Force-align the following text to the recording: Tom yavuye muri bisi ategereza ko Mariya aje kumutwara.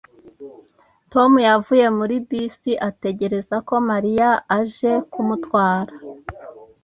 Tom 1.11 1.31
yavuye 1.47 1.85
muri 1.97 2.15
bisi 2.27 2.71
ategereza 2.89 3.55
ko 3.67 3.75
Mariya 3.89 4.29
aje 4.59 4.93
kumutwara. 5.11 5.93